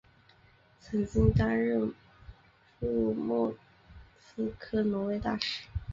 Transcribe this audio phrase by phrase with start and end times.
[0.79, 1.93] 曾经担任
[2.79, 3.55] 驻莫
[4.19, 5.65] 斯科挪威大使。